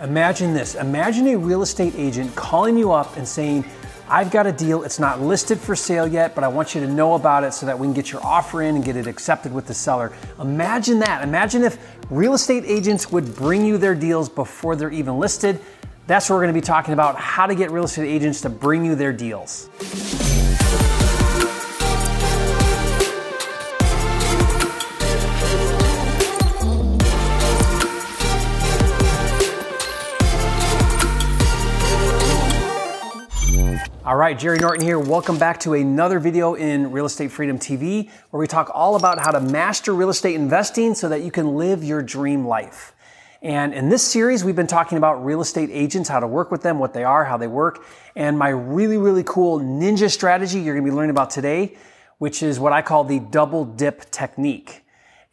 [0.00, 0.74] Imagine this.
[0.74, 3.64] Imagine a real estate agent calling you up and saying,
[4.08, 4.82] I've got a deal.
[4.82, 7.64] It's not listed for sale yet, but I want you to know about it so
[7.66, 10.12] that we can get your offer in and get it accepted with the seller.
[10.40, 11.22] Imagine that.
[11.22, 11.78] Imagine if
[12.10, 15.60] real estate agents would bring you their deals before they're even listed.
[16.06, 18.50] That's what we're going to be talking about how to get real estate agents to
[18.50, 19.70] bring you their deals.
[34.06, 34.98] All right, Jerry Norton here.
[34.98, 39.18] Welcome back to another video in Real Estate Freedom TV, where we talk all about
[39.18, 42.94] how to master real estate investing so that you can live your dream life.
[43.40, 46.60] And in this series, we've been talking about real estate agents, how to work with
[46.60, 47.82] them, what they are, how they work,
[48.14, 51.74] and my really, really cool ninja strategy you're gonna be learning about today,
[52.18, 54.83] which is what I call the double dip technique.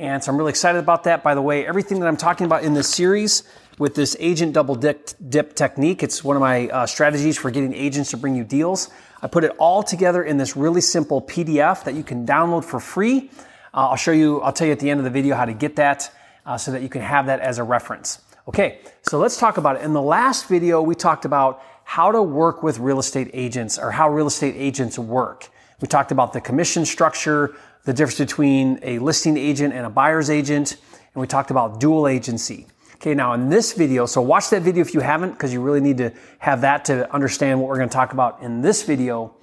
[0.00, 1.22] And so I'm really excited about that.
[1.22, 3.42] By the way, everything that I'm talking about in this series
[3.78, 6.02] with this agent double dip, dip technique.
[6.02, 8.88] It's one of my uh, strategies for getting agents to bring you deals.
[9.20, 12.80] I put it all together in this really simple PDF that you can download for
[12.80, 13.30] free.
[13.74, 15.52] Uh, I'll show you, I'll tell you at the end of the video how to
[15.52, 16.10] get that
[16.46, 18.22] uh, so that you can have that as a reference.
[18.48, 19.82] Okay, so let's talk about it.
[19.82, 23.90] In the last video, we talked about how to work with real estate agents or
[23.90, 25.50] how real estate agents work.
[25.82, 30.30] We talked about the commission structure, the difference between a listing agent and a buyer's
[30.30, 30.76] agent,
[31.14, 32.66] and we talked about dual agency.
[32.96, 35.80] Okay, now in this video, so watch that video if you haven't, because you really
[35.80, 39.34] need to have that to understand what we're to talk about in this video.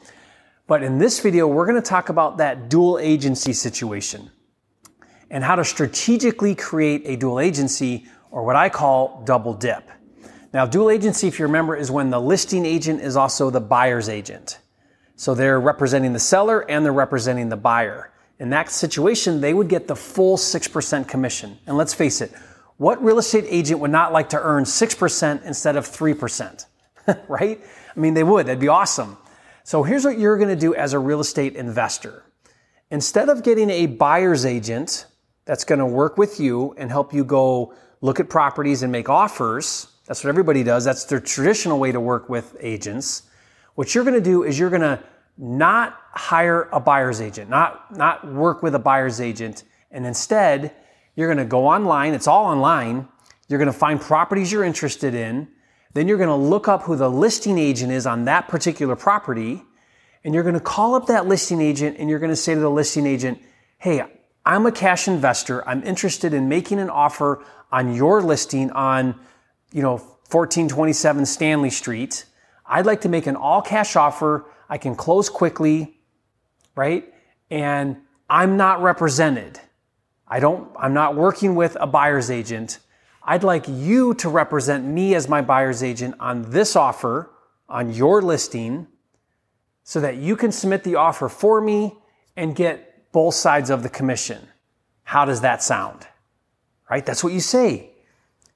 [0.68, 4.30] But in this video, we're to talk about that dual agency situation
[5.32, 9.90] and how to strategically create a dual agency or what I call double dip.
[10.54, 14.08] Now, dual agency, if you remember, is when the listing agent is also the buyer's
[14.08, 14.60] agent.
[15.16, 18.12] So they're representing the seller and they're representing the buyer.
[18.40, 21.58] In that situation, they would get the full 6% commission.
[21.66, 22.32] And let's face it,
[22.78, 26.66] what real estate agent would not like to earn 6% instead of 3%?
[27.28, 27.60] right?
[27.96, 28.46] I mean, they would.
[28.46, 29.18] That'd be awesome.
[29.64, 32.24] So here's what you're going to do as a real estate investor.
[32.92, 35.08] Instead of getting a buyer's agent
[35.46, 39.10] that's going to work with you and help you go look at properties and make
[39.10, 40.86] offers, that's what everybody does.
[40.86, 43.24] That's their traditional way to work with agents.
[43.76, 45.04] What you're going to do is you're going to
[45.38, 50.74] not hire a buyer's agent, not, not work with a buyer's agent, and instead
[51.18, 52.14] you're going to go online.
[52.14, 53.08] It's all online.
[53.50, 55.48] You're going to find properties you're interested in.
[55.94, 59.64] Then you're going to look up who the listing agent is on that particular property.
[60.24, 62.60] And you're going to call up that listing agent and you're going to say to
[62.60, 63.42] the listing agent,
[63.80, 64.04] Hey,
[64.46, 65.68] I'm a cash investor.
[65.68, 69.20] I'm interested in making an offer on your listing on,
[69.72, 69.94] you know,
[70.30, 72.26] 1427 Stanley Street.
[72.66, 74.46] I'd like to make an all cash offer.
[74.70, 76.00] I can close quickly,
[76.76, 77.14] right?
[77.50, 77.98] And
[78.30, 79.60] I'm not represented.
[80.28, 82.80] I don't, I'm not working with a buyer's agent.
[83.24, 87.32] I'd like you to represent me as my buyer's agent on this offer,
[87.70, 88.88] on your listing,
[89.84, 91.98] so that you can submit the offer for me
[92.36, 94.48] and get both sides of the commission.
[95.04, 96.08] How does that sound?
[96.90, 97.06] Right?
[97.06, 97.92] That's what you say.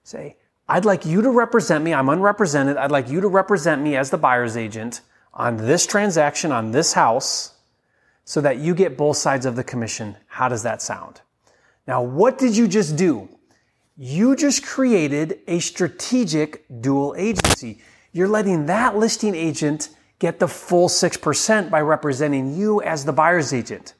[0.03, 0.35] Say,
[0.67, 1.93] I'd like you to represent me.
[1.93, 2.75] I'm unrepresented.
[2.75, 5.01] I'd like you to represent me as the buyer's agent
[5.33, 7.53] on this transaction, on this house,
[8.25, 10.15] so that you get both sides of the commission.
[10.27, 11.21] How does that sound?
[11.87, 13.29] Now, what did you just do?
[13.97, 17.79] You just created a strategic dual agency.
[18.13, 23.53] You're letting that listing agent get the full 6% by representing you as the buyer's
[23.53, 23.95] agent.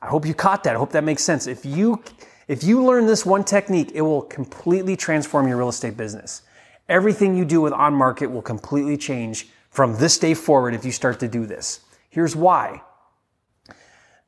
[0.00, 0.76] I hope you caught that.
[0.76, 1.46] I hope that makes sense.
[1.46, 2.02] If you,
[2.48, 6.42] if you learn this one technique, it will completely transform your real estate business.
[6.88, 10.90] Everything you do with on market will completely change from this day forward if you
[10.90, 11.80] start to do this.
[12.08, 12.80] Here's why.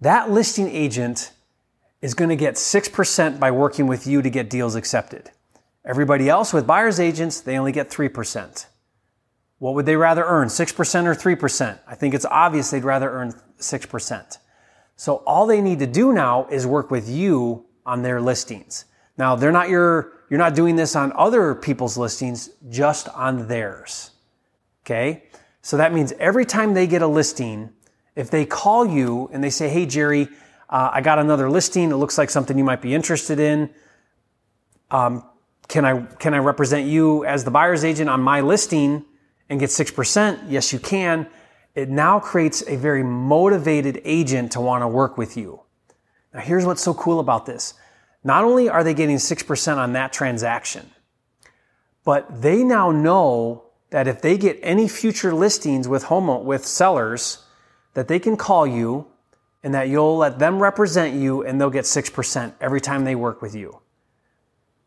[0.03, 1.33] That listing agent
[2.03, 5.31] is going to get 6% by working with you to get deals accepted.
[5.87, 8.67] Everybody else with buyer's agents, they only get 3%.
[9.59, 11.79] What would they rather earn, 6% or 3%?
[11.87, 14.39] I think it's obvious they'd rather earn 6%.
[14.97, 18.85] So all they need to do now is work with you on their listings.
[19.17, 24.11] Now, they're not your, you're not doing this on other people's listings, just on theirs.
[24.89, 25.25] Okay?
[25.61, 27.71] So that means every time they get a listing,
[28.17, 30.29] if they call you and they say, Hey, Jerry,
[30.71, 31.91] uh, I got another listing.
[31.91, 33.71] It looks like something you might be interested in.
[34.91, 35.25] Um,
[35.69, 39.05] can I can I represent you as the buyer's agent on my listing
[39.51, 40.41] and get six percent?
[40.49, 41.27] Yes, you can.
[41.75, 45.61] It now creates a very motivated agent to want to work with you.
[46.33, 47.75] Now, here's what's so cool about this.
[48.25, 50.91] Not only are they getting 6% on that transaction,
[52.05, 57.45] but they now know that if they get any future listings with home with sellers,
[57.95, 59.07] that they can call you
[59.63, 63.43] and that you'll let them represent you and they'll get 6% every time they work
[63.43, 63.81] with you.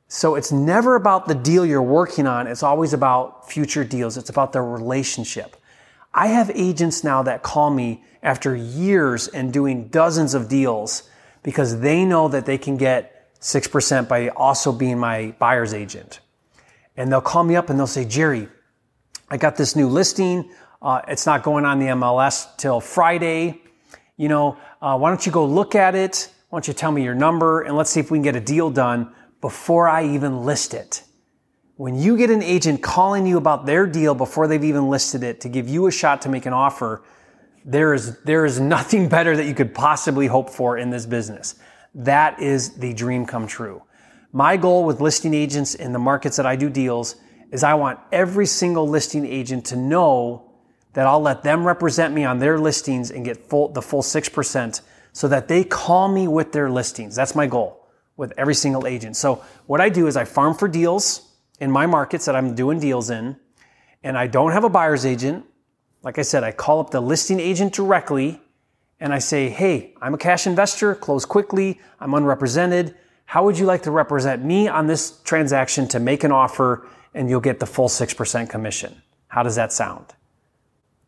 [0.08, 2.48] So it's never about the deal you're working on.
[2.48, 4.18] It's always about future deals.
[4.18, 5.56] It's about the relationship.
[6.14, 11.10] I have agents now that call me after years and doing dozens of deals
[11.44, 16.20] because they know that they can get 6% by also being my buyer's agent.
[16.98, 18.48] And they'll call me up and they'll say, Jerry,
[19.32, 20.52] I got this new listing.
[20.82, 23.62] Uh, it's not going on the MLS till Friday.
[24.18, 26.30] You know, uh, why don't you go look at it?
[26.50, 28.42] Why don't you tell me your number and let's see if we can get a
[28.42, 31.04] deal done before I even list it.
[31.78, 35.40] When you get an agent calling you about their deal before they've even listed it
[35.42, 37.02] to give you a shot to make an offer,
[37.64, 41.56] there is, there is nothing better that you could possibly hope for in this business.
[41.96, 43.82] That is the dream come true.
[44.34, 47.16] My goal with listing agents in the markets that I do deals
[47.52, 50.52] is I want every single listing agent to know
[50.94, 54.82] that I'll let them represent me on their listings and get full, the full 6%
[55.14, 57.16] so that they call me with their listings.
[57.16, 57.86] That's my goal
[58.18, 59.16] with every single agent.
[59.16, 62.80] So what I do is I farm for deals in my markets that I'm doing
[62.80, 63.38] deals in,
[64.04, 65.46] and I don't have a buyer's agent.
[66.02, 68.42] Like I said, I call up the listing agent directly
[69.00, 72.96] and I say, Hey, I'm a cash investor, close quickly, I'm unrepresented.
[73.26, 77.30] How would you like to represent me on this transaction to make an offer and
[77.30, 79.02] you'll get the full 6% commission?
[79.28, 80.06] How does that sound?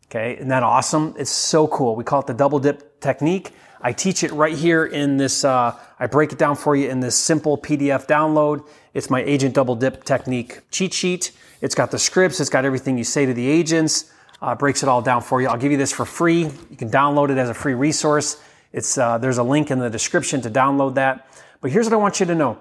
[0.06, 1.14] Okay, isn't that awesome?
[1.18, 1.96] It's so cool.
[1.96, 3.52] We call it the double dip technique.
[3.80, 7.00] I teach it right here in this, uh, I break it down for you in
[7.00, 8.66] this simple PDF download.
[8.94, 11.32] It's my agent double dip technique cheat sheet.
[11.60, 14.10] It's got the scripts, it's got everything you say to the agents,
[14.40, 15.48] uh, breaks it all down for you.
[15.48, 16.44] I'll give you this for free.
[16.44, 18.42] You can download it as a free resource.
[18.72, 21.26] It's, uh, there's a link in the description to download that.
[21.60, 22.58] But here's what I want you to know.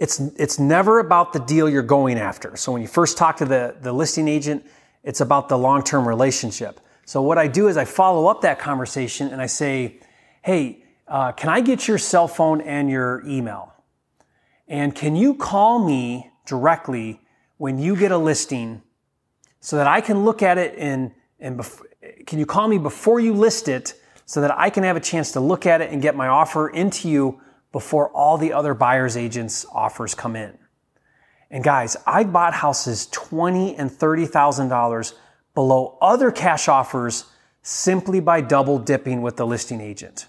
[0.00, 2.56] It's, it's never about the deal you're going after.
[2.56, 4.66] So when you first talk to the, the listing agent,
[5.04, 6.80] it's about the long-term relationship.
[7.04, 10.00] So what I do is I follow up that conversation and I say,
[10.42, 13.74] Hey, uh, can I get your cell phone and your email?
[14.68, 17.20] And can you call me directly
[17.58, 18.80] when you get a listing
[19.60, 21.82] so that I can look at it and, and bef-
[22.26, 25.32] can you call me before you list it so that I can have a chance
[25.32, 29.16] to look at it and get my offer into you before all the other buyer's
[29.16, 30.58] agents offers come in?
[31.50, 35.14] And guys, I bought houses twenty and thirty thousand dollars
[35.54, 37.24] below other cash offers
[37.62, 40.26] simply by double dipping with the listing agent.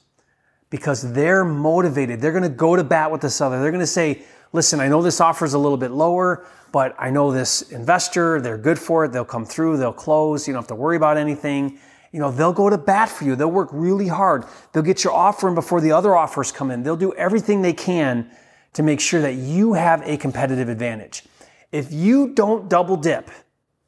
[0.69, 2.21] Because they're motivated.
[2.21, 3.61] They're going to go to bat with the seller.
[3.61, 4.23] They're going to say,
[4.53, 8.39] listen, I know this offer is a little bit lower, but I know this investor,
[8.39, 9.11] they're good for it.
[9.11, 10.47] They'll come through, they'll close.
[10.47, 11.77] You don't have to worry about anything.
[12.11, 13.35] You know, they'll go to bat for you.
[13.35, 14.45] They'll work really hard.
[14.71, 16.83] They'll get your offer in before the other offers come in.
[16.83, 18.29] They'll do everything they can
[18.73, 21.23] to make sure that you have a competitive advantage.
[21.71, 23.29] If you don't double dip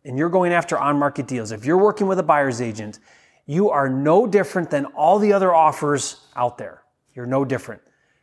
[0.06, 3.00] and you're going after on market deals, if you're working with a buyer's agent,
[3.46, 6.84] you are no different than all the other offers out there.
[7.14, 7.82] You're no different.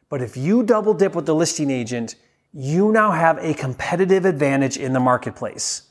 [0.08, 2.17] But if you double dip with the listing agent,
[2.52, 5.82] you now have a competitive advantage in the marketplace.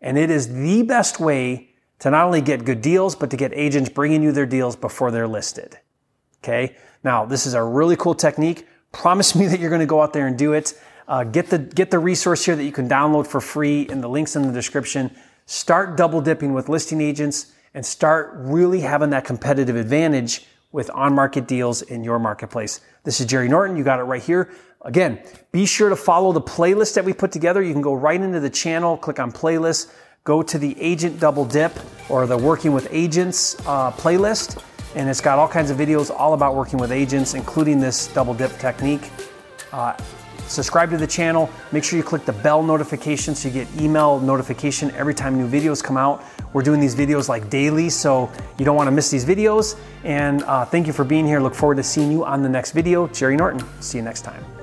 [0.00, 1.69] And it is the best way
[2.00, 5.10] to not only get good deals, but to get agents bringing you their deals before
[5.10, 5.78] they're listed.
[6.42, 6.76] Okay.
[7.04, 8.66] Now, this is a really cool technique.
[8.92, 10.74] Promise me that you're going to go out there and do it.
[11.06, 14.08] Uh, get the get the resource here that you can download for free in the
[14.08, 15.10] links in the description.
[15.46, 21.12] Start double dipping with listing agents and start really having that competitive advantage with on
[21.12, 22.80] market deals in your marketplace.
[23.02, 23.76] This is Jerry Norton.
[23.76, 24.52] You got it right here.
[24.82, 25.20] Again,
[25.50, 27.60] be sure to follow the playlist that we put together.
[27.60, 29.92] You can go right into the channel, click on playlist,
[30.24, 31.72] go to the agent double dip
[32.08, 34.62] or the working with agents uh, playlist
[34.94, 38.34] and it's got all kinds of videos all about working with agents, including this double
[38.34, 39.10] dip technique.
[39.72, 39.96] Uh,
[40.46, 41.48] subscribe to the channel.
[41.70, 45.48] Make sure you click the bell notification so you get email notification every time new
[45.48, 46.24] videos come out.
[46.52, 49.78] We're doing these videos like daily, so you don't want to miss these videos.
[50.02, 51.40] And uh, thank you for being here.
[51.40, 53.06] Look forward to seeing you on the next video.
[53.08, 53.64] Jerry Norton.
[53.80, 54.59] See you next time.